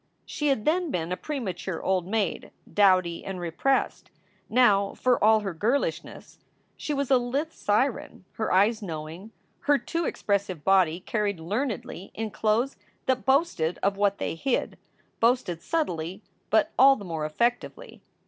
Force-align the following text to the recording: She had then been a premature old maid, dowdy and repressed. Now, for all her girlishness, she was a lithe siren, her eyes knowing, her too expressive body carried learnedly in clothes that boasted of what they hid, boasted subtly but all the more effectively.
She 0.25 0.47
had 0.47 0.65
then 0.65 0.89
been 0.89 1.11
a 1.11 1.15
premature 1.15 1.79
old 1.79 2.07
maid, 2.07 2.49
dowdy 2.67 3.23
and 3.23 3.39
repressed. 3.39 4.09
Now, 4.49 4.95
for 4.95 5.23
all 5.23 5.41
her 5.41 5.53
girlishness, 5.53 6.39
she 6.75 6.91
was 6.91 7.11
a 7.11 7.19
lithe 7.19 7.51
siren, 7.51 8.25
her 8.31 8.51
eyes 8.51 8.81
knowing, 8.81 9.31
her 9.59 9.77
too 9.77 10.05
expressive 10.05 10.63
body 10.63 11.01
carried 11.01 11.39
learnedly 11.39 12.09
in 12.15 12.31
clothes 12.31 12.77
that 13.05 13.25
boasted 13.25 13.77
of 13.83 13.95
what 13.95 14.17
they 14.17 14.33
hid, 14.33 14.75
boasted 15.19 15.61
subtly 15.61 16.23
but 16.49 16.71
all 16.79 16.95
the 16.95 17.05
more 17.05 17.23
effectively. 17.23 18.01